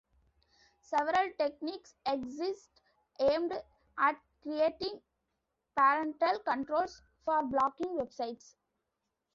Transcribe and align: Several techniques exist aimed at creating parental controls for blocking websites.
Several 0.81 1.29
techniques 1.37 1.93
exist 2.07 2.71
aimed 3.19 3.51
at 3.99 4.19
creating 4.41 4.99
parental 5.77 6.39
controls 6.39 7.03
for 7.23 7.43
blocking 7.43 7.99
websites. 7.99 8.55